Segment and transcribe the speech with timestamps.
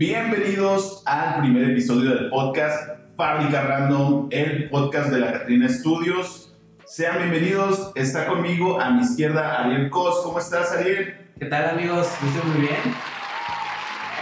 [0.00, 6.56] Bienvenidos al primer episodio del podcast Fábrica Random, el podcast de la Catrina Studios.
[6.86, 10.20] Sean bienvenidos, está conmigo a mi izquierda Ariel Cos.
[10.22, 11.16] ¿Cómo estás, Ariel?
[11.36, 12.06] ¿Qué tal, amigos?
[12.12, 12.80] Estoy muy bien.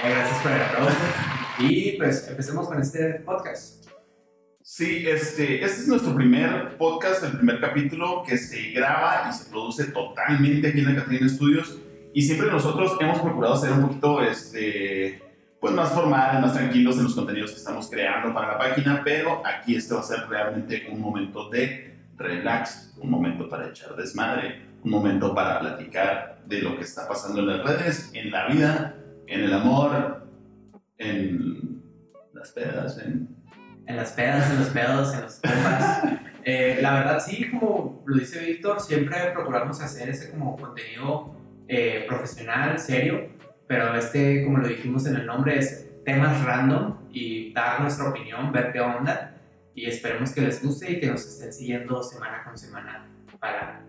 [0.02, 0.96] Eh, gracias por el aplauso.
[1.58, 3.86] Y pues empecemos con este podcast.
[4.62, 9.50] Sí, este, este es nuestro primer podcast, el primer capítulo que se graba y se
[9.50, 11.76] produce totalmente aquí en la Catrina Studios.
[12.14, 15.25] Y siempre nosotros hemos procurado ser un poquito este,
[15.60, 19.42] pues más formales, más tranquilos en los contenidos que estamos creando para la página, pero
[19.44, 24.62] aquí este va a ser realmente un momento de relax, un momento para echar desmadre,
[24.82, 28.94] un momento para platicar de lo que está pasando en las redes, en la vida,
[29.26, 30.28] en el amor,
[30.98, 31.82] en
[32.32, 33.34] las pedas, en...
[33.86, 36.02] En las pedas, en los pedos, en los compas.
[36.48, 41.34] Eh, la verdad, sí, como lo dice Víctor, siempre procuramos hacer ese como contenido
[41.66, 43.30] eh, profesional, serio,
[43.66, 48.52] pero este, como lo dijimos en el nombre, es temas random y dar nuestra opinión,
[48.52, 49.36] ver qué onda
[49.74, 53.06] y esperemos que les guste y que nos estén siguiendo semana con semana
[53.38, 53.84] para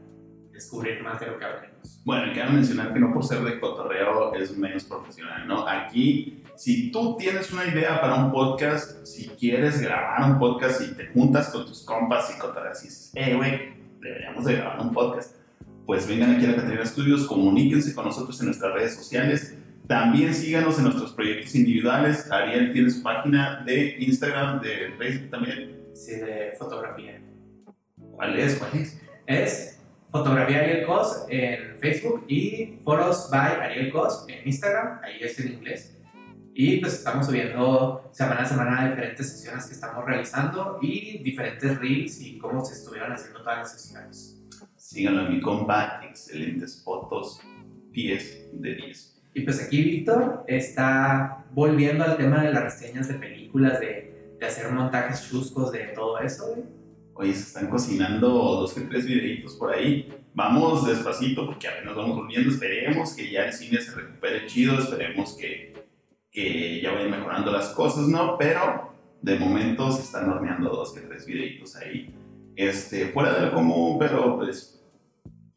[0.52, 2.02] descubrir más de lo que hablemos.
[2.04, 5.68] Bueno, y quiero mencionar que no por ser de cotorreo es menos profesional, ¿no?
[5.68, 10.96] Aquí, si tú tienes una idea para un podcast, si quieres grabar un podcast y
[10.96, 14.92] te juntas con tus compas y cotorreas y dices, eh, güey, deberíamos de grabar un
[14.92, 15.36] podcast,
[15.86, 19.56] pues vengan aquí a la Catarina Studios, comuníquense con nosotros en nuestras redes sociales,
[19.88, 22.30] también síganos en nuestros proyectos individuales.
[22.32, 25.78] Ariel tiene su página de Instagram, de Facebook también.
[25.94, 27.22] Sí, de fotografía.
[28.12, 28.56] ¿Cuál es?
[28.56, 29.02] ¿Cuál es?
[29.26, 29.78] Es
[30.10, 35.54] Fotografía Ariel Cos en Facebook y Foros by Ariel Cos en Instagram, ahí es en
[35.54, 35.98] inglés.
[36.54, 42.22] Y pues estamos subiendo semana a semana diferentes sesiones que estamos realizando y diferentes reels
[42.22, 44.42] y cómo se estuvieron haciendo todas las sesiones.
[44.76, 47.42] Síganlo a mi compa, excelentes fotos,
[47.92, 49.17] 10 de 10.
[49.38, 54.46] Y pues aquí Víctor está volviendo al tema de las reseñas de películas, de, de
[54.48, 56.64] hacer montajes chuscos, de todo eso, güey.
[57.14, 60.12] Oye, se están cocinando dos que tres videitos por ahí.
[60.34, 62.50] Vamos despacito porque apenas vamos volviendo.
[62.50, 64.80] Esperemos que ya el cine se recupere chido.
[64.80, 65.86] Esperemos que,
[66.32, 68.40] que ya vayan mejorando las cosas, ¿no?
[68.40, 72.12] Pero de momento se están horneando dos que tres videitos ahí.
[72.56, 74.84] Este, fuera de lo común, pero pues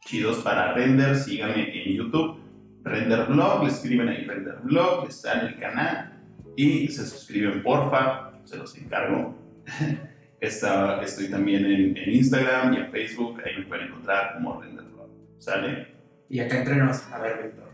[0.05, 1.17] chidos para render.
[1.17, 2.50] Síganme en YouTube
[2.85, 6.13] Render Blog, le escriben ahí Render Blog, les sale el canal
[6.57, 9.35] y se suscriben porfa, se los encargo.
[10.41, 14.87] Está, estoy también en, en, Instagram y en Facebook, ahí me pueden encontrar como Render
[14.87, 15.11] Blog.
[15.39, 15.89] ¿Sale?
[16.31, 17.69] Y acá entre nos, a ver, Víctor,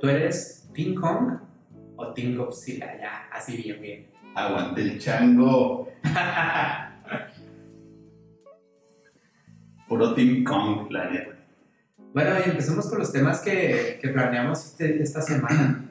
[0.00, 1.38] ¿tú eres Team Kong
[1.96, 2.98] o Team Godzilla?
[2.98, 4.06] Ya, así bien, bien.
[4.34, 5.88] Aguante el chango.
[9.88, 11.33] Puro Team Kong, la neta.
[12.14, 15.84] Bueno, y empecemos con los temas que, que planeamos este, esta semana.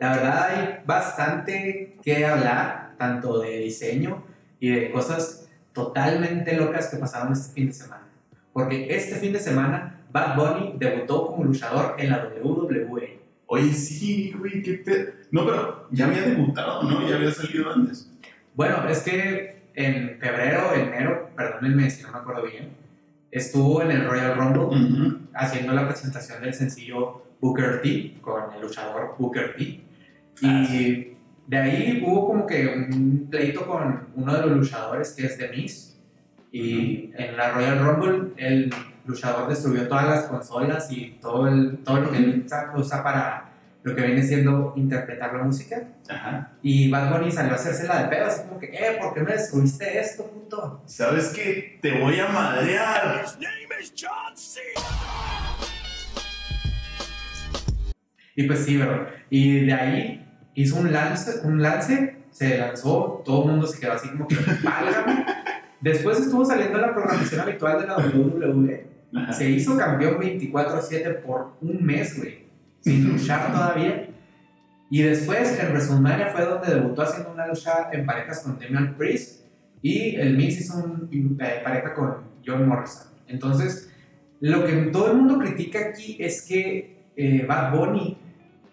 [0.00, 4.24] La verdad hay bastante que hablar, tanto de diseño
[4.58, 8.08] y de cosas totalmente locas que pasaron este fin de semana.
[8.52, 13.20] Porque este fin de semana Bad Bunny debutó como luchador en la WWE.
[13.46, 15.12] Oye, sí, güey, qué pedo.
[15.30, 17.08] No, pero ya había debutado, ¿no?
[17.08, 18.10] Ya había salido antes.
[18.56, 22.70] Bueno, es que en febrero, enero, perdónenme si no me acuerdo bien,
[23.30, 25.18] estuvo en el Royal Rumble uh -huh.
[25.34, 29.80] haciendo la presentación del sencillo Booker T con el luchador Booker T.
[30.42, 31.16] Ah, y sí.
[31.46, 35.48] de ahí hubo como que un pleito con uno de los luchadores que es The
[35.48, 35.98] Miz.
[36.50, 37.24] Y uh -huh.
[37.24, 38.72] en la Royal Rumble el
[39.04, 42.46] luchador destruyó todas las consolas y todo, el, todo lo que él
[42.76, 43.47] usa para
[43.88, 45.82] lo que viene siendo interpretar la música.
[46.08, 46.52] Ajá.
[46.62, 49.32] Y Bad Bunny salió a hacérsela de pedo, así como que, eh, ¿por qué me
[49.32, 50.82] destruiste esto, puto?
[50.86, 51.78] ¿Sabes qué?
[51.80, 53.24] Te voy a madrear.
[58.36, 59.06] Y pues sí, bro.
[59.30, 63.92] Y de ahí hizo un lance, un lance, se lanzó, todo el mundo se quedó
[63.94, 65.24] así como que, válgame.
[65.80, 68.86] Después estuvo saliendo la programación habitual de la WWE.
[69.16, 69.32] Ajá.
[69.32, 72.47] Se hizo campeón 24-7 por un mes, güey
[72.80, 74.08] sin luchar todavía.
[74.90, 79.44] Y después en WrestleMania fue donde debutó haciendo una lucha en parejas con Damian Priest
[79.82, 83.08] y el Miz hizo una eh, pareja con John Morrison.
[83.26, 83.92] Entonces,
[84.40, 88.16] lo que todo el mundo critica aquí es que eh, Bad Bunny,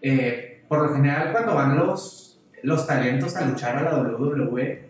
[0.02, 4.88] eh, por lo general cuando van los, los talentos a luchar a la WWE,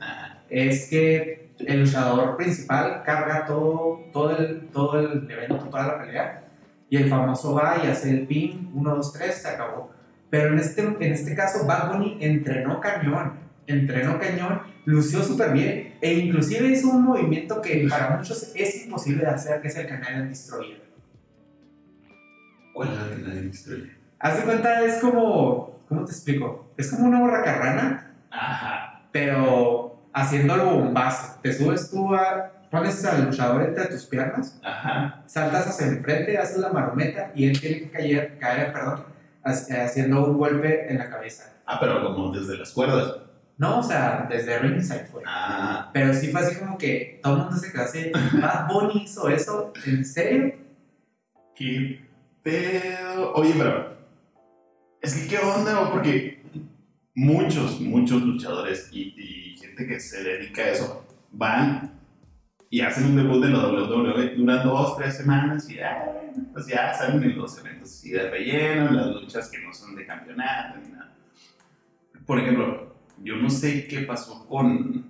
[0.50, 6.45] es que el luchador principal carga todo, todo, el, todo el evento, toda la pelea
[6.96, 9.92] y el famoso va y hace el pin, 1, 2, 3, se acabó.
[10.30, 13.34] Pero en este, en este caso, Bad Bunny entrenó cañón,
[13.68, 19.24] entrenó cañón, lució súper bien e inclusive hizo un movimiento que para muchos es imposible
[19.24, 20.82] de hacer, que es el Canadian Destroyer.
[22.74, 23.98] ¿Cuál es el Canadian Destroyer?
[24.20, 26.72] Haz de cuenta, es como ¿cómo te explico?
[26.78, 29.08] Es como una borra carrana, Ajá.
[29.12, 31.40] pero haciéndolo bombazo.
[31.42, 35.24] Te subes tú a, pones al luchador entre tus piernas, Ajá.
[35.26, 39.06] saltas hacia el frente, haces la marometa y él tiene que caer, caer perdón,
[39.44, 41.54] ha- haciendo un golpe en la cabeza.
[41.66, 43.18] Ah, pero como desde las cuerdas.
[43.58, 45.24] No, o sea, desde ringside fue.
[45.26, 45.90] Ah.
[45.94, 48.12] Pero sí fue así como que todo el mundo se quedó así.
[48.42, 50.54] Bad Bunny hizo eso, ¿en serio?
[51.56, 52.06] ¿Qué
[52.44, 53.34] pedo?
[53.34, 53.96] Oye, pero.
[55.02, 55.90] Es que, ¿qué onda?
[55.92, 56.44] Porque
[57.16, 61.94] muchos, muchos luchadores y, y gente que se dedica a eso van
[62.76, 66.68] y hacen un debut en la WWE, duran dos, tres semanas y ya, bueno, pues
[66.68, 70.06] ya salen en los eventos así de relleno, en las luchas que no son de
[70.06, 71.14] campeonato ni nada.
[72.26, 75.06] Por ejemplo, yo no sé qué pasó con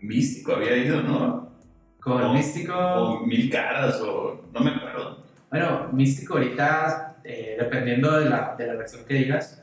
[0.00, 1.52] Místico, había ido, ¿no?
[2.00, 2.74] Con O- Místico.
[2.74, 5.24] O Mil Caras, o no me acuerdo.
[5.50, 9.62] Bueno, Místico ahorita, eh, dependiendo de la, de la versión que digas,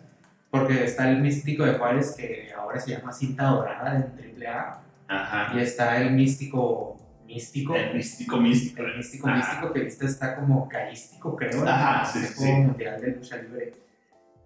[0.50, 5.54] porque está el Místico de Juárez que ahora se llama Cinta Dorada en AAA, Ajá.
[5.56, 7.76] y está el Místico Místico.
[7.76, 8.82] El místico místico.
[8.82, 9.38] El místico Ajá.
[9.38, 11.64] místico que viste está como carístico, creo.
[11.68, 12.52] Ajá, sí, sí.
[12.52, 13.74] Mundial de Lucha Libre.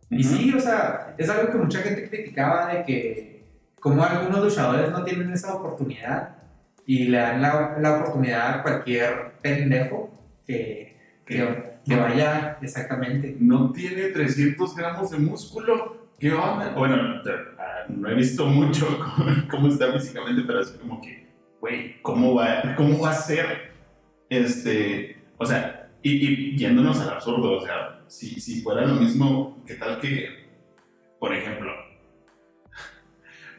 [0.10, 3.46] Y sí, o sea, es algo que mucha gente criticaba de que
[3.80, 6.36] como algunos luchadores no tienen esa oportunidad
[6.86, 10.12] y le dan la, la oportunidad a cualquier pendejo
[10.46, 13.38] que, que, que vaya exactamente.
[13.40, 16.10] No tiene 300 gramos de músculo.
[16.20, 16.74] ¿Qué onda?
[16.76, 17.22] Bueno,
[17.90, 19.00] no he visto mucho
[19.50, 21.28] cómo, está físicamente, pero es como que,
[21.60, 23.72] güey, ¿cómo va, ¿cómo va a ser?
[24.30, 29.64] Este, o sea, y, y yéndonos al absurdo, o sea, si, si fuera lo mismo,
[29.66, 30.50] ¿qué tal que,
[31.20, 31.72] por ejemplo,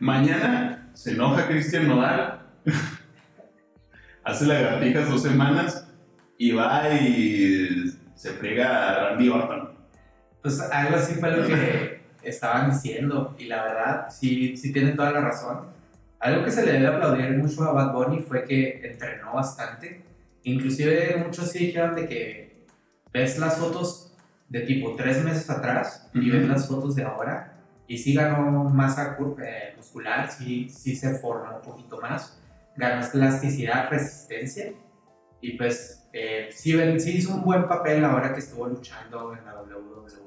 [0.00, 2.46] mañana se enoja Cristian Nodal,
[4.24, 5.90] hace lagartijas dos semanas
[6.38, 9.74] y va y se friega a Randy Orton?
[10.42, 11.93] Pues algo así fue lo que
[12.24, 15.66] estaban diciendo y la verdad, sí, sí tienen toda la razón.
[16.20, 20.02] Algo que se le debe aplaudir mucho a Bad Bunny fue que entrenó bastante.
[20.42, 22.66] Inclusive muchos sí dijeron de que
[23.12, 24.16] ves las fotos
[24.48, 26.38] de tipo tres meses atrás y Ujú.
[26.38, 27.52] ves las fotos de ahora
[27.86, 32.40] y sí ganó masa eh, muscular, sí, sí se formó un poquito más,
[32.76, 34.72] ganó elasticidad, resistencia
[35.40, 39.54] y pues eh, sí, sí hizo un buen papel ahora que estuvo luchando en la.
[39.54, 40.23] WWE.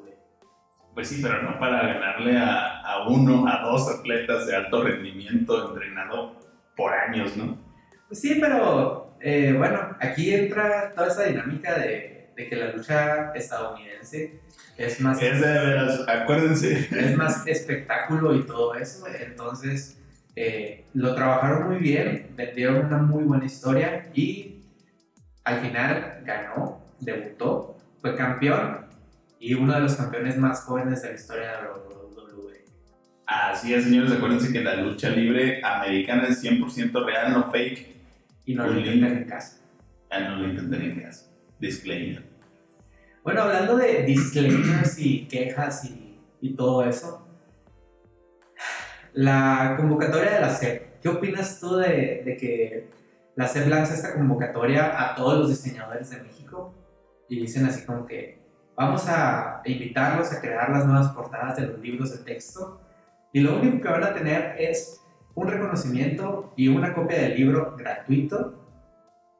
[0.98, 5.70] Pues sí, pero no para ganarle a, a uno, a dos atletas de alto rendimiento
[5.70, 6.40] entrenado
[6.76, 7.56] por años, ¿no?
[8.08, 13.32] Pues sí, pero eh, bueno, aquí entra toda esa dinámica de, de que la lucha
[13.36, 14.40] estadounidense
[14.76, 16.88] es más, Es de veras, acuérdense.
[16.90, 19.06] es más espectáculo y todo eso.
[19.08, 20.02] Entonces,
[20.36, 24.64] eh, lo trabajaron muy bien, vendieron una muy buena historia y
[25.44, 28.87] al final ganó, debutó, fue campeón
[29.40, 32.66] y uno de los campeones más jóvenes de la historia de la WWE.
[33.26, 37.98] Así es, señores, acuérdense que la lucha libre americana es 100% real, no fake.
[38.46, 39.60] Y no lo intentan en casa.
[40.10, 41.30] Ah, no lo intenten en casa.
[41.60, 42.24] Disclaimer.
[43.24, 47.28] Bueno, hablando de disclaimers y quejas y, y todo eso,
[49.14, 52.90] la convocatoria de la SEP, ¿qué opinas tú de, de que
[53.36, 56.74] la SEP lanza esta convocatoria a todos los diseñadores de México?
[57.28, 58.47] Y dicen así como que
[58.78, 62.80] vamos a invitarlos a crear las nuevas portadas de los libros de texto
[63.34, 65.02] y lo único que van a tener es
[65.34, 68.54] un reconocimiento y una copia del libro gratuito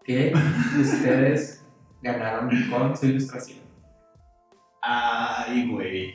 [0.04, 0.34] que
[0.80, 1.64] ustedes
[2.02, 3.60] ganaron con su ilustración.
[4.82, 6.14] Ay, güey.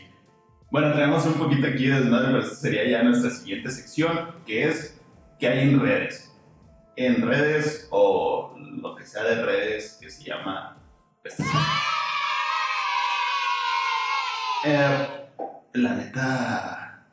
[0.70, 4.68] Bueno, tenemos un poquito aquí de desmadre, pero esta sería ya nuestra siguiente sección, que
[4.68, 5.00] es
[5.38, 6.34] ¿qué hay en redes?
[6.96, 10.78] En redes o lo que sea de redes que se llama
[11.22, 12.01] estación.
[14.64, 15.08] Eh,
[15.74, 17.06] la neta,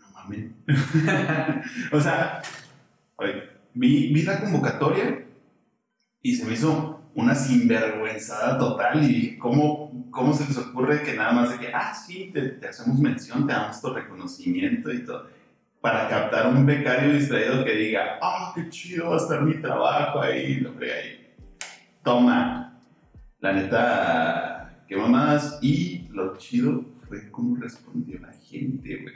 [0.00, 0.50] no mames.
[1.92, 2.42] o sea,
[3.74, 5.24] vi, vi la convocatoria
[6.22, 11.32] y se me hizo una sinvergüenzada total y ¿cómo, ¿cómo se les ocurre que nada
[11.32, 15.28] más de que, ah, sí, te, hacemos mención, te damos tu reconocimiento y todo?
[15.80, 20.20] Para captar un becario distraído que diga, ah, qué chido va a estar mi trabajo
[20.20, 21.34] ahí, lo ahí.
[22.02, 22.78] Toma.
[23.38, 25.58] La neta, qué mamadas.
[25.62, 29.14] Y lo chido fue cómo respondió la gente, güey.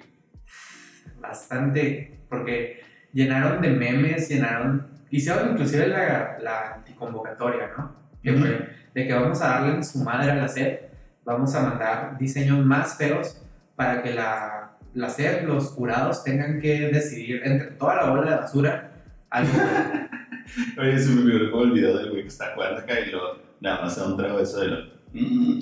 [1.21, 2.83] bastante, porque
[3.13, 7.93] llenaron de memes, llenaron, hicieron inclusive la, la anticonvocatoria, ¿no?
[8.23, 8.41] Que Ujú.
[8.41, 10.79] fue de que vamos a darle en su madre a la SED,
[11.25, 13.41] vamos a mandar diseños más feos
[13.77, 18.37] para que la, la SED, los jurados, tengan que decidir entre toda la bola de
[18.37, 18.93] basura
[19.31, 19.53] algo.
[20.79, 23.39] Oye, se me olvidó como el video del güey que está jugando acá y luego
[23.61, 24.79] nada más se da un trago de eso de lo.
[25.13, 25.59] "Mm,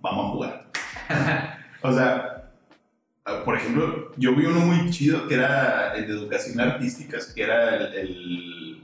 [0.00, 0.66] vamos a jugar.
[1.82, 2.50] O sea,
[3.44, 7.76] por ejemplo, yo vi uno muy chido que era el de educación artística, que era
[7.76, 8.82] el, el-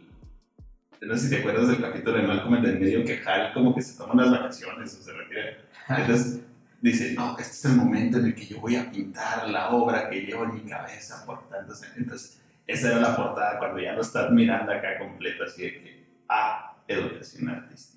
[1.03, 3.75] No sé si te acuerdas del capítulo de Malcolm en el medio que Hal como
[3.75, 5.43] que se toma unas vacaciones o se retira.
[5.89, 6.41] Entonces
[6.81, 10.09] dice, no, este es el momento en el que yo voy a pintar la obra
[10.11, 11.97] que llevo en mi cabeza por tantos años.
[11.99, 16.05] Entonces, esa era la portada cuando ya lo estás mirando acá completo, así de que,
[16.29, 17.97] ah, educación artística.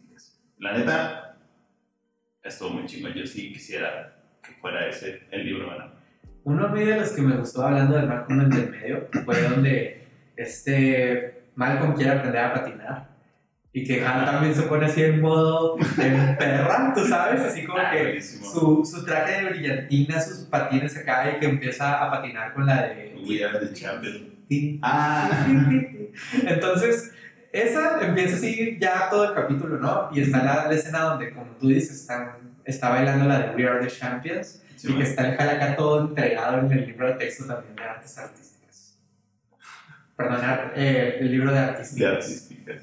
[0.59, 1.28] La neta,
[2.49, 3.13] estuvo muy chingón.
[3.13, 4.13] Yo sí quisiera
[4.43, 5.85] que fuera ese el libro, bueno.
[6.43, 9.41] Uno a mí de los que me gustó hablando de Malcolm en el medio fue
[9.41, 13.09] donde este Malcolm quiere aprender a patinar
[13.71, 17.77] y que Hal también se pone así en modo de perra, tú sabes, así como
[17.79, 22.53] Ah, que su, su traje de brillantina, sus patines acá y que empieza a patinar
[22.53, 23.21] con la de...
[23.27, 24.21] We are the champions.
[24.47, 25.45] Tin, Ah,
[26.47, 27.13] Entonces,
[27.51, 30.09] esa empieza así ya todo el capítulo, ¿no?
[30.13, 32.31] Y está la, la escena donde, como tú dices, están,
[32.65, 36.59] está bailando la de We Are the Champions y que está el Jalacá todo entregado
[36.59, 38.97] en el libro de texto también de artes artísticas.
[40.15, 40.39] Perdón,
[40.75, 42.11] eh, el libro de de artísticas.
[42.13, 42.81] artísticas.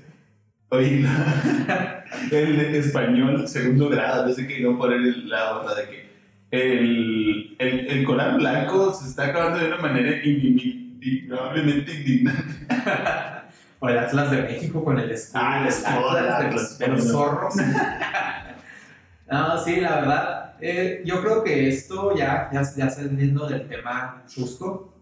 [0.71, 6.07] Oye, la- el español, segundo grado, sé qué, no poner la onda de que
[6.51, 12.67] el, el, el coral blanco se está acabando de una manera indudablemente indignante.
[13.81, 16.79] O el Atlas de México con el escudo, Ah, el escudo del de, los- Atlas.
[16.79, 17.55] de los zorros.
[19.31, 20.55] no, sí, la verdad.
[20.61, 24.95] eh, yo creo que esto, ya, ya, ya saliendo del tema chusco,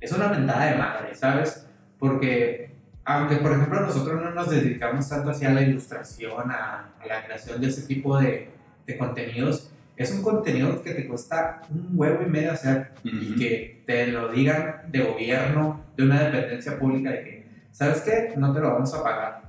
[0.00, 1.66] es una mentada de madre, ¿sabes?
[1.98, 7.24] Porque, aunque por ejemplo nosotros no nos dedicamos tanto hacia la ilustración, a, a la
[7.24, 8.50] creación de ese tipo de,
[8.86, 13.82] de contenidos, es un contenido que te cuesta un huevo y medio hacer y que
[13.86, 17.43] te lo digan de gobierno, de una dependencia pública, de que,
[17.74, 18.34] ¿sabes qué?
[18.36, 19.42] No te lo vamos a pagar.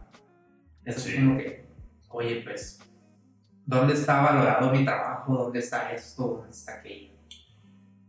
[0.84, 1.18] Es así Sí.
[1.18, 1.66] como que,
[2.10, 2.80] oye, pues,
[3.66, 5.36] ¿dónde está valorado mi trabajo?
[5.38, 6.24] ¿Dónde está esto?
[6.38, 7.14] ¿Dónde está aquello?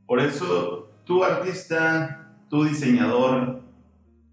[0.07, 3.63] Por eso, tu artista, tu diseñador,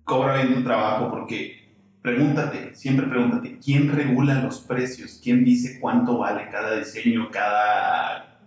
[0.05, 5.19] cobra bien tu trabajo porque pregúntate, siempre pregúntate, ¿quién regula los precios?
[5.23, 8.39] ¿Quién dice cuánto vale cada diseño, cada,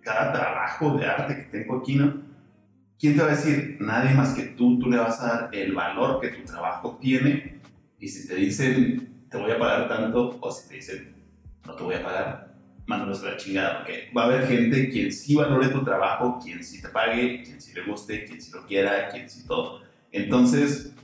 [0.00, 2.31] cada trabajo de arte que tengo aquí, no?
[3.02, 3.78] ¿Quién te va a decir?
[3.80, 7.60] Nadie más que tú, tú le vas a dar el valor que tu trabajo tiene
[7.98, 11.12] y si te dicen, te voy a pagar tanto, o si te dicen,
[11.66, 12.54] no te voy a pagar,
[12.86, 16.62] mándalos a la chingada, porque va a haber gente quien sí valore tu trabajo, quien
[16.62, 19.80] sí te pague, quien sí le guste, quien sí lo quiera, quien sí todo.
[20.12, 20.94] Entonces,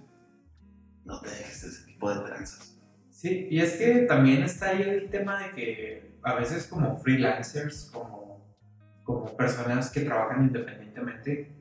[1.05, 2.79] no te dejes de ese tipo de tranzas.
[3.11, 7.91] Sí, y es que también está ahí el tema de que a veces como freelancers,
[7.93, 8.57] como,
[9.03, 11.58] como personas que trabajan independientemente,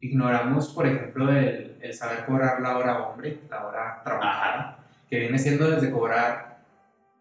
[0.00, 4.78] ignoramos, por ejemplo, el, el saber cobrar la hora hombre, la hora trabajada,
[5.08, 6.50] que viene siendo desde cobrar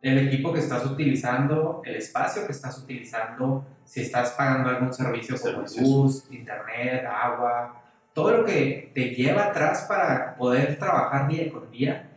[0.01, 5.35] el equipo que estás utilizando, el espacio que estás utilizando, si estás pagando algún servicio
[5.39, 7.81] como luz, internet, agua,
[8.13, 12.09] todo lo que te lleva atrás para poder trabajar día con día,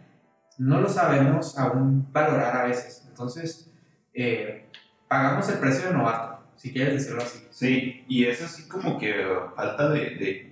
[0.58, 3.04] no lo sabemos aún valorar a veces.
[3.08, 3.70] Entonces,
[4.14, 4.68] eh,
[5.08, 7.46] pagamos el precio de novato, si quieres decirlo así.
[7.50, 9.14] Sí, y es así como que
[9.56, 10.51] falta de, de,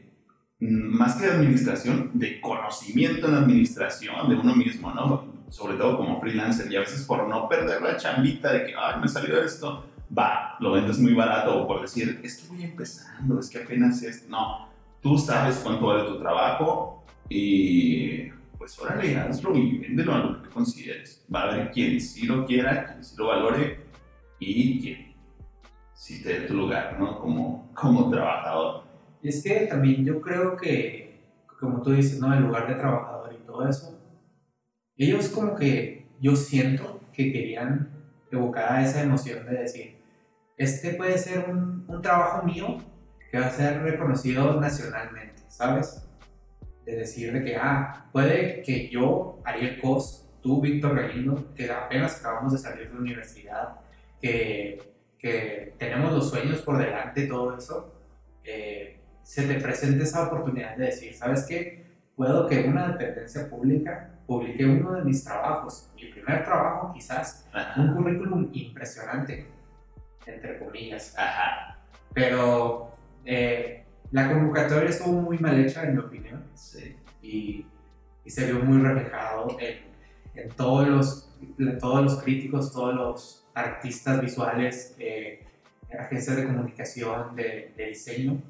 [0.61, 5.25] más que de administración, de conocimiento en administración de uno mismo, ¿no?
[5.49, 9.00] Sobre todo como freelancer y a veces por no perder la chambita de que, ay,
[9.00, 9.87] me salió esto,
[10.17, 14.02] va, lo vendes muy barato o por decir, es que voy empezando, es que apenas
[14.02, 14.69] es, no,
[15.02, 20.50] tú sabes cuánto vale tu trabajo y pues órale, hazlo y véndelo a lo que
[20.50, 21.25] consideres.
[21.35, 23.81] Va a haber quien sí lo quiera, quien sí lo valore
[24.38, 25.14] y quien
[25.95, 27.19] sí te dé tu lugar, ¿no?
[27.19, 28.89] Como, como trabajador.
[29.23, 31.21] Y es que también yo creo que,
[31.59, 32.33] como tú dices, ¿no?
[32.33, 33.99] El lugar de trabajador y todo eso,
[34.97, 37.91] ellos como que yo siento que querían
[38.31, 39.99] evocar esa emoción de decir,
[40.57, 42.79] este puede ser un, un trabajo mío
[43.31, 46.07] que va a ser reconocido nacionalmente, ¿sabes?
[46.85, 52.19] De decir de que, ah, puede que yo, Ariel Cos, tú, Víctor Galindo, que apenas
[52.19, 53.81] acabamos de salir de la universidad,
[54.21, 54.83] que,
[55.19, 57.95] que tenemos los sueños por delante, todo eso,
[58.45, 59.00] eh,
[59.30, 61.87] se te presente esa oportunidad de decir, ¿sabes qué?
[62.16, 67.80] Puedo que una dependencia pública publique uno de mis trabajos, mi primer trabajo quizás, Ajá.
[67.80, 69.46] un currículum impresionante,
[70.26, 71.78] entre comillas, Ajá.
[72.12, 72.90] pero
[73.25, 76.96] eh, la convocatoria estuvo muy mal hecha, en mi opinión, Sí.
[77.22, 77.66] y,
[78.25, 79.78] y se vio muy reflejado en,
[80.34, 85.44] en todos, los, en todos los críticos, todos los artistas visuales, eh,
[85.96, 88.42] agencias de comunicación, de, de diseño,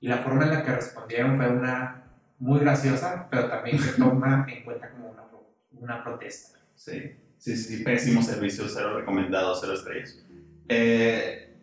[0.00, 2.02] y la forma en la que respondieron fue una
[2.38, 5.22] muy graciosa, pero también se toma en cuenta como una,
[5.72, 6.58] una protesta.
[6.74, 7.16] Sí.
[7.38, 10.18] Sí, sí, pésimo servicio, cero recomendado, cero estrellas.
[10.68, 11.54] Eh,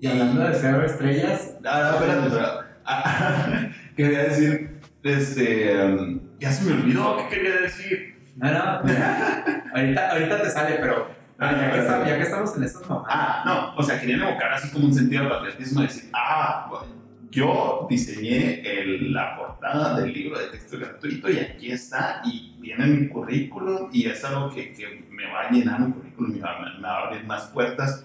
[0.00, 1.56] Y hablando de cero estrellas.
[1.60, 2.66] No, no, espérate, espérate.
[2.84, 8.32] Ah, quería decir, este, um, ya se me olvidó qué quería decir.
[8.36, 11.08] No, no, mira, ahorita, ahorita te sale, pero
[11.42, 12.16] Ah, ya, que estamos, ya.
[12.16, 13.08] que estamos en estas mamadas.
[13.10, 16.66] Ah, no, o sea, querían evocar así como un sentido de patriotismo, de decir, ah,
[16.68, 16.86] bueno,
[17.30, 22.86] yo diseñé el- la portada del libro de texto gratuito y aquí está, y viene
[22.86, 26.58] mi currículum, y es algo que, que me va a llenar mi currículum, me va,
[26.76, 28.04] me va a abrir más puertas,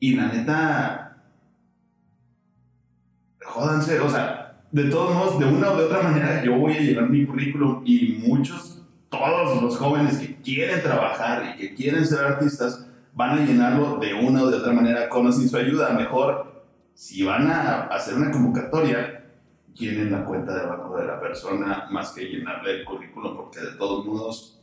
[0.00, 1.16] y la neta,
[3.44, 6.80] jódanse, o sea, de todos modos, de una o de otra manera, yo voy a
[6.80, 12.24] llenar mi currículum, y muchos, todos los jóvenes que quieren trabajar y que quieren ser
[12.24, 15.90] artistas, van a llenarlo de una o de otra manera con o sin su ayuda.
[15.90, 16.53] Mejor,
[16.94, 19.24] si van a hacer una convocatoria,
[19.74, 23.72] llenen la cuenta de banco de la persona más que llenarle el currículum, porque de
[23.72, 24.62] todos modos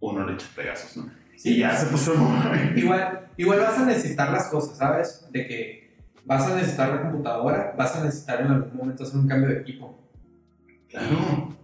[0.00, 1.10] uno le echa pegazos, ¿no?
[1.42, 2.14] Y ya se puso.
[2.76, 5.26] Igual, igual vas a necesitar las cosas, ¿sabes?
[5.32, 9.28] De que vas a necesitar la computadora, vas a necesitar en algún momento hacer un
[9.28, 9.98] cambio de equipo.
[10.88, 11.56] Claro,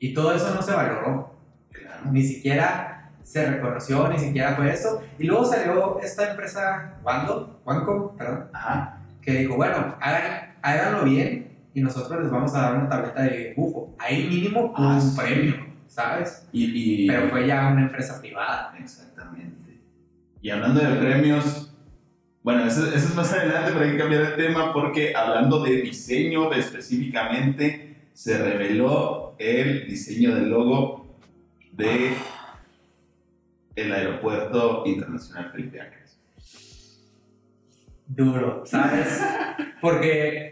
[0.00, 1.34] Y todo eso no se valoró.
[1.70, 2.10] claro.
[2.10, 2.95] Ni siquiera
[3.26, 5.02] se reconoció, ni siquiera fue eso.
[5.18, 11.48] Y luego salió esta empresa, Wando, Wanco, perdón, Ajá, que dijo, bueno, hagan, háganlo bien
[11.74, 13.94] y nosotros les vamos a dar una tableta de dibujo.
[13.98, 15.16] Ahí mínimo Ah, un sí.
[15.20, 15.54] premio,
[15.88, 16.46] ¿sabes?
[16.52, 17.04] y...
[17.04, 18.72] y- Pero fue ya una empresa privada.
[18.78, 19.80] Exactamente.
[20.40, 21.74] Y hablando de premios,
[22.44, 25.82] bueno, eso, eso es más adelante, pero hay que cambiar de tema porque hablando de
[25.82, 31.18] diseño específicamente, se reveló el diseño del logo
[31.72, 32.12] de
[33.76, 36.18] el Aeropuerto Internacional Felipe Ángeles.
[38.08, 39.22] duro, ¿sabes?
[39.80, 40.50] Porque,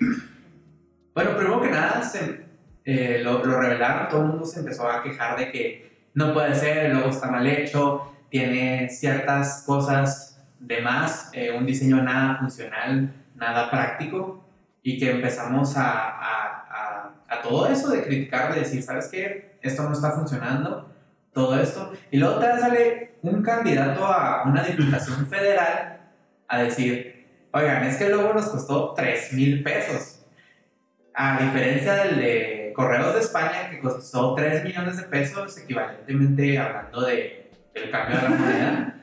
[1.14, 2.44] bueno, primero que nada, se,
[2.85, 6.55] eh, lo, lo revelaron, todo el mundo se empezó a quejar de que no puede
[6.55, 12.37] ser, el logo está mal hecho, tiene ciertas cosas de más, eh, un diseño nada
[12.38, 14.44] funcional, nada práctico,
[14.83, 19.59] y que empezamos a, a, a, a todo eso de criticar, de decir, ¿sabes qué?
[19.62, 20.92] Esto no está funcionando,
[21.35, 26.01] todo esto, y luego te sale un candidato a una diputación federal
[26.49, 30.20] a decir, oigan, es que el logo nos costó 3 mil pesos.
[31.12, 37.03] A diferencia del de Correos de España, que costó 3 millones de pesos, equivalentemente hablando
[37.03, 38.94] de, del cambio de la moneda,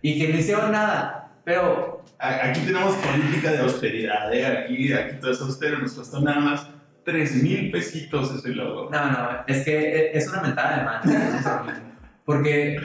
[0.00, 1.30] y que no hicieron nada.
[1.44, 4.46] Pero, Aquí tenemos política de austeridad, ¿eh?
[4.46, 6.66] aquí, aquí todo es austero, nos costó nada más
[7.06, 8.90] 3 mil pesitos ese logo.
[8.90, 11.72] no, no, es que es una mentada de mano.
[12.24, 12.76] Porque,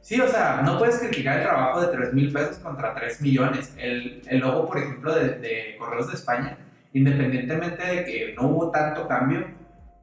[0.00, 3.74] sí, o sea, no puedes criticar el trabajo de 3 mil pesos contra 3 millones.
[3.76, 6.56] El, el logo, por ejemplo, de, Correos de España,
[6.92, 9.44] independientemente de que no hubo tanto cambio,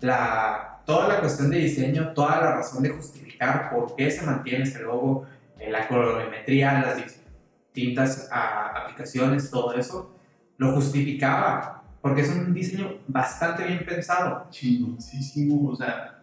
[0.01, 4.65] la, toda la cuestión de diseño, toda la razón de justificar por qué se mantiene
[4.65, 5.25] ese logo,
[5.57, 10.13] eh, la colorimetría, las distintas ah, aplicaciones, todo eso,
[10.57, 14.47] lo justificaba, porque es un diseño bastante bien pensado.
[14.49, 16.17] Chingoncísimo, o sea,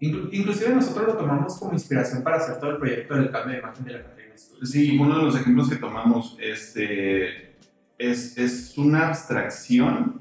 [0.00, 3.60] Inclu- inclusive nosotros lo tomamos como inspiración para hacer todo el proyecto del cambio de
[3.60, 4.32] imagen de la Catrina.
[4.62, 7.56] Sí, uno de los ejemplos que tomamos este,
[7.96, 10.20] es, es una abstracción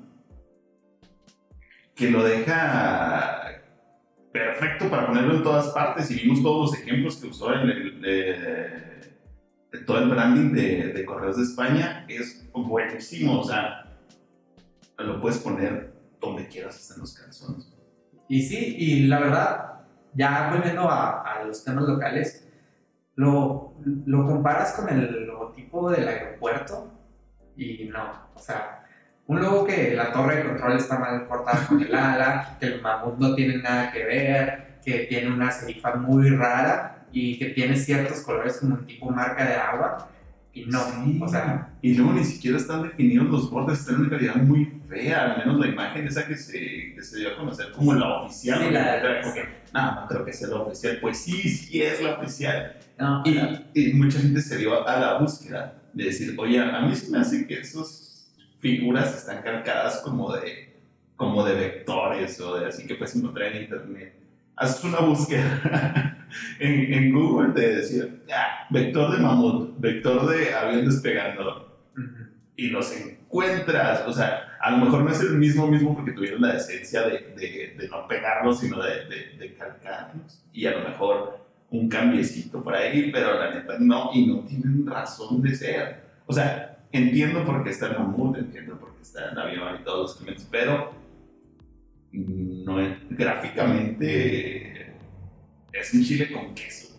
[1.94, 3.42] que lo deja
[4.32, 8.02] perfecto para ponerlo en todas partes y vimos todos los ejemplos que usó en el,
[8.02, 9.02] de-
[9.72, 12.06] de todo el branding de, de Correos de España.
[12.08, 13.85] Es buenísimo, o sea,
[14.98, 17.74] lo puedes poner donde quieras, hasta en los calzones.
[18.28, 19.82] Y sí, y la verdad,
[20.14, 22.48] ya volviendo a, a los temas locales,
[23.16, 26.92] lo, lo comparas con el logotipo del aeropuerto
[27.56, 28.84] y no, o sea,
[29.28, 32.82] un logo que la torre de control está mal cortada con el ala, que el
[32.82, 37.76] mamut no tiene nada que ver, que tiene una serifa muy rara y que tiene
[37.76, 40.10] ciertos colores como un tipo marca de agua
[40.56, 41.20] y no, Sí.
[41.22, 44.66] o sea, Y luego ni siquiera están definidos los bordes, están en una calidad muy
[44.88, 48.22] fea, al menos la imagen esa que se, que se dio a conocer como la
[48.22, 48.60] oficial.
[48.64, 50.98] sí, la, Era como que, no, no creo que sea la oficial.
[51.02, 52.78] Pues sí, sí es la oficial.
[52.98, 57.12] no, Y, mucha gente se dio a la búsqueda de decir, oye, a mí se
[57.12, 60.74] me hace que esas figuras están calcadas como de,
[61.18, 64.14] como de vectores o de así que puedes encontrar en internet.
[64.56, 66.26] Haces una búsqueda
[66.60, 71.80] en, en Google de decir, ah, vector de mamut, vector de avión despegando
[72.56, 74.08] y los encuentras.
[74.08, 77.34] O sea, a lo mejor no es el mismo mismo porque tuvieron la decencia de,
[77.38, 80.44] de, de no pegarlos, sino de, de, de calcarlos.
[80.54, 84.86] Y a lo mejor un cambiecito por ahí, pero la neta no, y no tienen
[84.86, 86.06] razón de ser.
[86.26, 89.84] O sea, entiendo por qué está el mamut, entiendo por qué está el avión y
[89.84, 90.94] todos los elementos, pero
[92.12, 94.96] no es, gráficamente
[95.74, 96.95] es un chile con queso.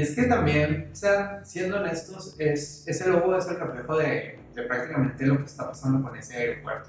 [0.00, 4.38] Y es que también, o sea, siendo honestos, es, ese logo es el reflejo de,
[4.54, 6.88] de prácticamente lo que está pasando con ese aeropuerto.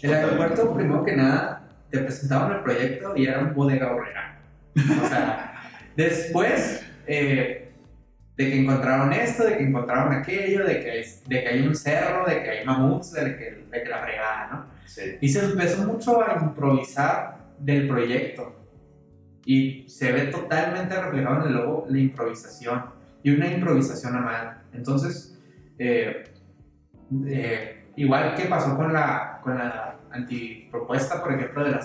[0.00, 4.38] El aeropuerto, primero que nada, te presentaban el proyecto y era un bodega horrera.
[4.74, 5.54] O sea,
[5.96, 7.72] después eh,
[8.38, 12.24] de que encontraron esto, de que encontraron aquello, de que, de que hay un cerro,
[12.26, 14.66] de que hay mamuts, de que, de que la fregada, ¿no?
[14.86, 15.18] Sí.
[15.20, 18.65] Y se empezó mucho a improvisar del proyecto.
[19.46, 22.84] Y se ve totalmente reflejado en el logo la improvisación.
[23.22, 24.58] Y una improvisación a mal.
[24.74, 25.38] Entonces,
[25.78, 26.24] eh,
[27.26, 31.80] eh, igual que pasó con la, con la antipropuesta, por ejemplo, de la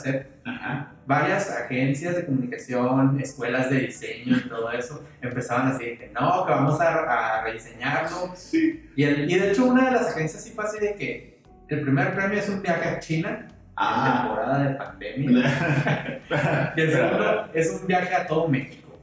[0.45, 0.93] Ajá.
[1.05, 6.45] varias agencias de comunicación, escuelas de diseño y todo eso empezaban así de que no,
[6.45, 8.31] que vamos a, a rediseñarlo.
[8.35, 8.89] Sí.
[8.95, 11.81] Y, el- y de hecho, una de las agencias sí fue así de que el
[11.81, 14.21] primer premio es un viaje a China en Ah.
[14.23, 16.21] temporada de pandemia.
[16.77, 18.97] Y el segundo es un viaje a todo México.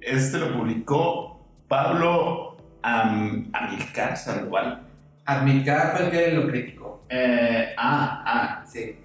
[0.00, 4.82] Este lo publicó Pablo Am- Amilcar Sandoval.
[5.24, 7.06] Admicar fue el que lo criticó.
[7.08, 8.64] Eh, ah, ah.
[8.66, 8.96] Sí.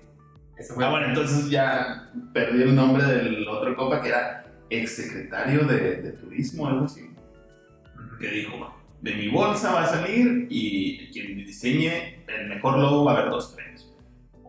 [0.58, 0.86] Eso fue.
[0.86, 6.12] Ah, bueno, entonces ya perdí el nombre del otro copa que era exsecretario de, de
[6.12, 7.10] turismo, algo así.
[8.20, 13.14] Que dijo, de mi bolsa va a salir y quien diseñe el mejor logo va
[13.14, 13.89] a haber dos premios.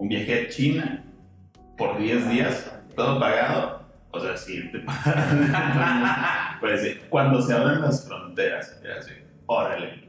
[0.01, 1.05] Un viaje a China
[1.77, 3.83] por 10 días, todo pagado.
[4.13, 4.83] O sea, sí, te
[6.59, 9.13] pues cuando se abren las fronteras, era así,
[9.45, 10.09] órale.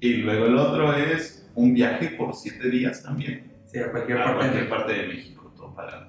[0.00, 3.52] Y luego el otro es un viaje por 7 días también.
[3.66, 4.38] Sí, a cualquier A parte.
[4.38, 6.06] cualquier parte de México, todo pagado.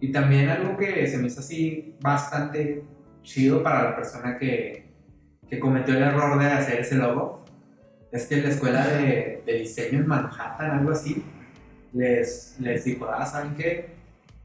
[0.00, 2.82] Y también algo que se me hizo así bastante
[3.22, 4.90] chido para la persona que,
[5.48, 7.44] que cometió el error de hacer ese logo
[8.10, 11.22] es que la escuela de, de diseño en Manhattan, algo así,
[11.94, 13.94] les, les dijo, ah, ¿saben qué?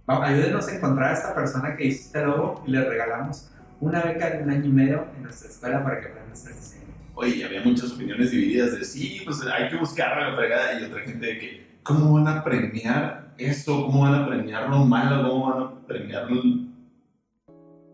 [0.10, 3.50] Va- Ayúdenos a encontrar a esta persona que hizo este logo y le regalamos
[3.82, 6.54] una beca de un año y medio en nuestra escuela para que aprendan a hacer
[6.56, 6.84] diseño.
[7.16, 11.02] Oye, había muchas opiniones divididas de sí, pues hay que buscar la fregada y otra
[11.02, 13.86] gente de que, ¿cómo van a premiar eso?
[13.88, 15.28] ¿Cómo van a premiar lo malo?
[15.30, 16.70] ¿Cómo van a premiar lo-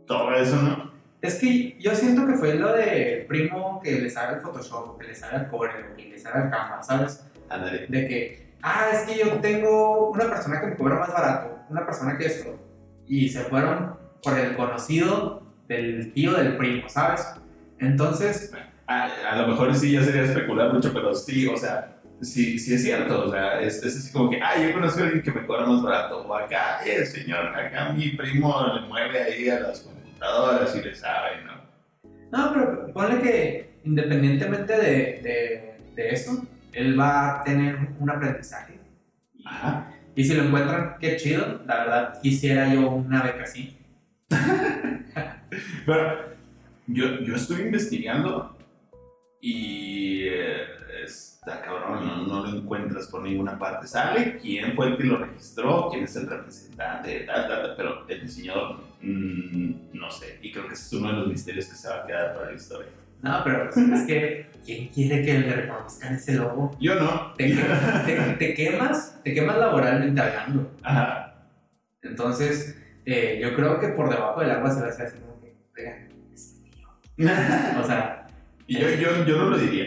[0.05, 0.91] todo eso, no?
[1.21, 5.07] Es que yo siento que fue lo de primo que les haga el Photoshop, que
[5.07, 7.25] les haga el Corel, que les haga el Canva, ¿sabes?
[7.49, 7.85] Ándale.
[7.87, 11.85] de que, ah, es que yo tengo una persona que me cobra más barato, una
[11.85, 12.59] persona que esto,
[13.07, 17.25] y se fueron por el conocido del tío del primo, ¿sabes?
[17.79, 18.51] Entonces,
[18.87, 22.75] A, a lo mejor sí ya sería especular mucho, pero sí, o sea, sí, sí
[22.75, 25.31] es cierto, o sea, es, es así como que, ah, yo conozco a alguien que
[25.31, 29.59] me cobra más barato, o acá, eh, señor, acá mi primo le mueve ahí a
[29.59, 31.55] las computadoras y le sabe, ¿no?
[32.31, 38.79] no, pero ponle que independientemente de, de, de eso, él va a tener un aprendizaje.
[39.45, 39.91] Ajá.
[40.15, 43.77] Y si lo encuentran, qué chido, la verdad, quisiera yo una beca así.
[45.85, 46.35] Pero
[46.87, 48.57] yo, yo estuve investigando
[49.41, 50.65] y eh,
[51.03, 53.87] está cabrón, no, no lo encuentras por ninguna parte.
[53.87, 58.07] Sale quién fue el que lo registró, quién es el representante, tal, tal, tal, pero
[58.07, 60.39] el diseñador mm, no sé.
[60.41, 62.49] Y creo que ese es uno de los misterios que se va a quedar para
[62.49, 62.89] la historia.
[63.21, 66.77] No, pero pues, es que, ¿quién quiere que le reconozcan ese logo?
[66.79, 67.33] Yo no.
[67.33, 67.55] te,
[68.05, 70.71] te, te quemas, te quemas laboralmente hablando.
[70.83, 71.35] Ajá.
[72.03, 75.39] Entonces, eh, yo creo que por debajo del agua se va a hacer así como
[75.41, 76.87] que, oigan, es mío.
[77.79, 78.27] O sea,
[78.67, 79.85] y yo, yo, yo no lo diría.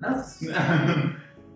[0.00, 0.16] no,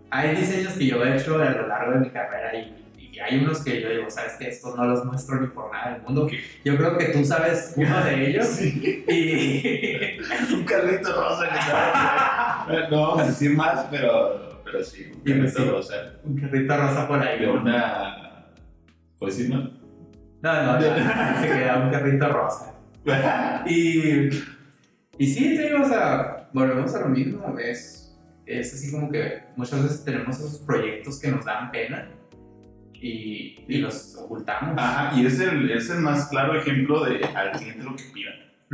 [0.09, 2.79] hay diseños que yo he hecho a lo largo de mi carrera y,
[3.13, 5.93] y hay unos que yo digo, sabes que estos no los muestro ni por nada
[5.93, 6.27] del mundo.
[6.65, 9.05] Yo creo que tú sabes uno de ellos Sí.
[9.07, 12.87] y, Un carrito rosa que estaba.
[12.89, 15.69] No vamos a decir más, pero, pero sí, un carrito sí.
[15.69, 15.93] rosa.
[16.23, 17.39] un carrito rosa por ahí.
[17.39, 18.47] De una.
[19.19, 19.59] Pues sí, ¿no?
[20.41, 22.73] No, no, no, se queda un carrito rosa.
[23.67, 24.29] Y,
[25.19, 27.59] y sí, te digo, o sea, volvemos a lo mismo.
[27.59, 32.09] Es, es así como que muchas veces tenemos esos proyectos que nos dan pena
[33.03, 34.75] y, y los ocultamos.
[34.77, 38.31] Ajá, y es el, es el más claro ejemplo de al cliente lo que pida.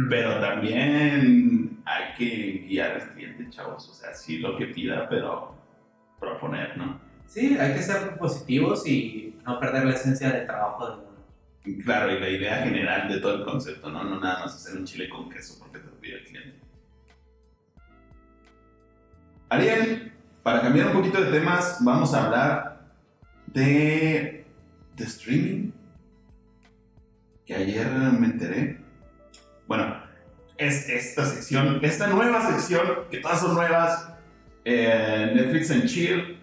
[0.07, 3.89] Pero también hay que guiar al cliente, chavos.
[3.89, 5.55] O sea, sí lo que pida, pero
[6.19, 7.01] proponer, ¿no?
[7.25, 11.83] Sí, hay que ser positivos y no perder la esencia del trabajo de uno.
[11.83, 14.03] Claro, y la idea general de todo el concepto, ¿no?
[14.03, 16.59] No nada más hacer un chile con queso porque te lo pide el cliente.
[19.49, 20.13] Ariel,
[20.43, 22.78] para cambiar un poquito de temas, vamos a hablar
[23.53, 24.45] de,
[24.97, 25.71] streaming.
[27.45, 28.79] Que ayer me enteré.
[29.67, 29.95] Bueno,
[30.57, 34.09] es esta sección, esta nueva sección, que todas son nuevas,
[34.65, 36.38] eh, Netflix and Chill.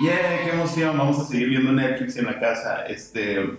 [0.00, 0.44] ¡Yeah!
[0.44, 0.96] ¡Qué emoción!
[0.96, 2.86] Vamos a seguir viendo Netflix en la casa.
[2.86, 3.58] Este,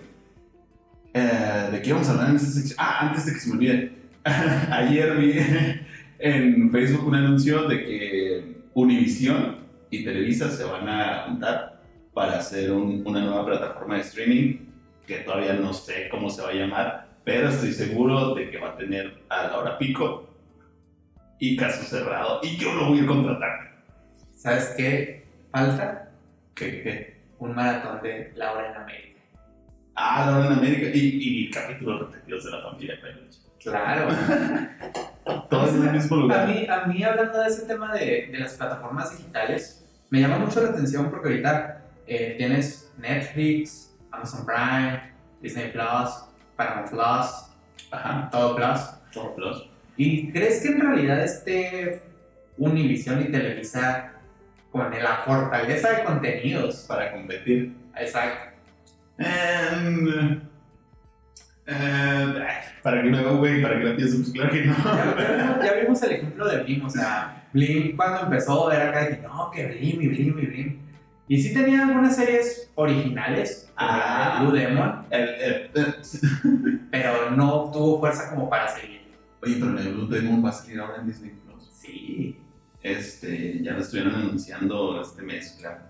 [1.14, 2.76] Eh, ¿De qué vamos a hablar en esta sección?
[2.80, 3.92] Ah, antes de que se me olvide.
[4.24, 5.34] Ayer vi
[6.18, 9.61] en Facebook un anuncio de que Univision
[9.92, 11.80] y Televisa se van a juntar
[12.14, 14.58] para hacer un- una nueva plataforma de streaming
[15.06, 18.70] que todavía no sé cómo se va a llamar, pero estoy seguro de que va
[18.70, 20.28] a tener a la hora pico
[21.38, 23.72] y caso cerrado y yo lo voy a contratar.
[24.34, 25.26] ¿Sabes qué?
[25.50, 26.08] Falta
[26.54, 26.82] ¿Qué?
[26.82, 27.22] qué?
[27.38, 29.20] un maratón de La Hora en América.
[29.94, 33.38] Ah, la hora en América y, y capítulos repetidos de la familia Peluche.
[33.60, 34.08] Claro.
[35.50, 36.48] Todos en el mismo A lugar.
[36.48, 39.81] mí, a mí hablando de ese tema de, de las plataformas digitales,
[40.12, 46.10] me llama mucho la atención porque ahorita eh, tienes Netflix, Amazon Prime, Disney Plus,
[46.54, 47.46] Paramount Plus,
[47.90, 48.28] Ajá.
[48.30, 48.80] Todo Plus.
[49.12, 49.68] Todo plus.
[49.96, 52.02] ¿Y crees que en realidad este
[52.58, 54.12] Univision y Televisa
[54.70, 56.84] con la fortaleza de contenidos?
[56.88, 57.74] Para competir.
[57.96, 58.56] Exacto.
[59.18, 60.40] Em,
[61.66, 62.46] eh,
[62.82, 64.74] para que no, güey, para que no pienses, pues claro que no.
[64.74, 69.04] Ya, ya vimos- vimos el ejemplo de Blim, o sea, Blim cuando empezó era acá
[69.04, 70.78] de que no, que Blim y Blim y Blim.
[71.28, 74.38] Y sí tenía algunas series originales, Ah.
[74.42, 75.94] Blue Demon, El- el- el-
[76.90, 79.02] pero no tuvo fuerza como para seguir.
[79.42, 81.68] Oye, pero el Blue Demon va a salir ahora en Disney Plus.
[81.72, 82.38] Sí.
[82.82, 85.80] Este, ya lo estuvieron anunciando este mes, claro.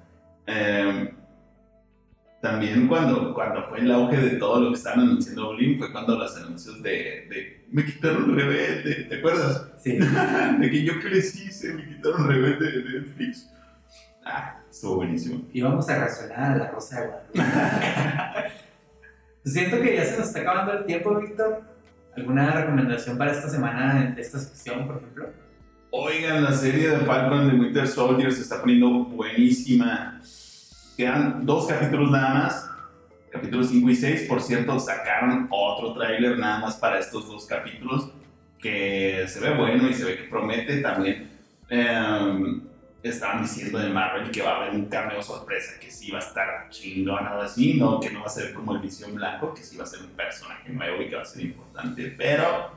[0.46, 1.11] Em,
[2.42, 6.18] también cuando, cuando fue el auge de todo lo que estaban anunciando Blim fue cuando
[6.18, 6.90] los anuncios de,
[7.31, 9.68] de me quitaron Rebelde, ¿te acuerdas?
[9.78, 9.96] Sí.
[10.59, 13.48] De que yo crecí, se me quitaron Rebelde de Netflix.
[14.24, 15.42] Ah, estuvo buenísimo.
[15.52, 18.52] Y vamos a reaccionar a la Rosa de Guadalupe.
[19.44, 21.62] Siento que ya se nos está acabando el tiempo, Víctor.
[22.16, 25.31] ¿Alguna recomendación para esta semana de esta sección, por ejemplo?
[25.92, 30.20] Oigan, la serie de Falcon de Winter Soldier se está poniendo buenísima.
[30.96, 32.70] Quedan dos capítulos nada más.
[33.31, 38.11] Capítulos 5 y 6, por cierto, sacaron otro tráiler nada más para estos dos capítulos
[38.59, 41.31] que se ve bueno y se ve que promete también.
[41.70, 42.62] em,
[43.02, 46.22] estaban diciendo de Marvel que va a haber un cameo sorpresa que sí va a
[46.22, 49.62] estar chingón o así, no que no va a ser como el Visión Blanco, que
[49.62, 52.70] sí va a ser un personaje nuevo y que va a ser importante, pero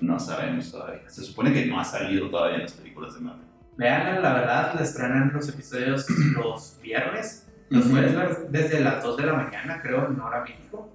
[0.00, 1.08] no sabemos todavía.
[1.08, 3.46] Se supone que no ha salido todavía en las películas de Marvel.
[3.76, 7.47] Vean, la verdad, le estrenan los episodios los viernes.
[7.70, 10.90] Los puedes ver desde las 2 de la mañana, creo, en hora México.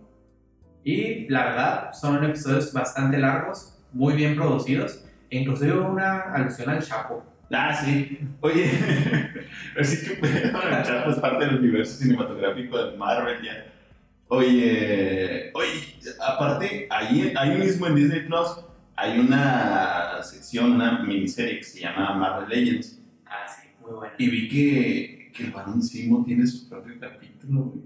[0.84, 6.84] Y la verdad, son episodios bastante largos, muy bien producidos, e inclusive una alusión al
[6.84, 7.24] Chapo.
[7.52, 8.20] Ah, sí.
[8.42, 8.72] Oye,
[9.80, 10.52] así que el
[10.84, 13.66] Chapo es parte del universo cinematográfico de Marvel ya.
[14.28, 18.64] Oye, oye, aparte, ahí, ahí mismo en Disney Plus
[18.96, 23.00] hay una sección, una miniserie que se llama Marvel Legends.
[23.26, 24.14] Ah, sí, muy bueno.
[24.18, 27.84] Y vi que, que el varón Simo tiene su propio capítulo, güey.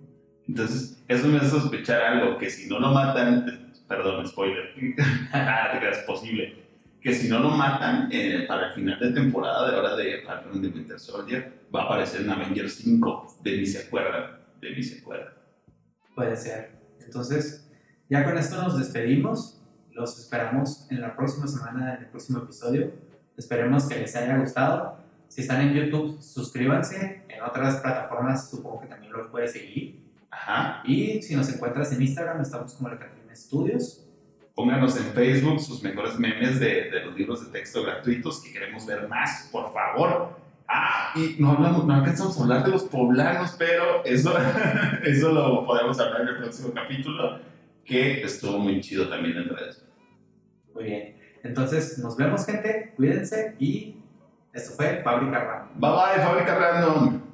[0.48, 4.74] Entonces, eso me hace sospechar algo, que si no lo matan, perdón, spoiler,
[5.32, 6.64] creas posible,
[7.02, 10.62] que si no lo matan eh, para el final de temporada de hora de Falcon
[10.62, 14.84] de Winter Soldier, va a aparecer en Avengers 5, de mí se acuerdan, de mí
[14.84, 15.34] se acuerdan.
[16.16, 16.72] Puede ser.
[17.06, 17.70] Entonces,
[18.10, 19.62] ya con esto nos despedimos.
[19.92, 22.94] Los esperamos en la próxima semana, en el próximo episodio.
[23.36, 24.98] Esperemos que les haya gustado.
[25.28, 27.24] Si están en YouTube, suscríbanse.
[27.30, 30.00] En otras plataformas supongo que también los puedes seguir.
[30.30, 30.82] Ajá.
[30.86, 34.04] Y si nos encuentras en Instagram, estamos como la Catrina Studios.
[34.56, 38.86] Pónganos en Facebook sus mejores memes de, de los libros de texto gratuitos que queremos
[38.86, 40.36] ver más, por favor.
[40.68, 44.36] Ah, y no, hablamos, no alcanzamos a hablar de los poblanos, pero eso,
[45.04, 47.40] eso lo podemos hablar en el próximo capítulo,
[47.86, 49.86] que estuvo muy chido también en redes.
[50.74, 51.18] Muy bien.
[51.44, 52.94] Entonces, nos vemos, gente.
[52.98, 53.56] Cuídense.
[53.60, 53.97] Y
[54.58, 55.67] esto fue Fábrica Random.
[55.76, 57.27] Bye bye, Fábrica Random.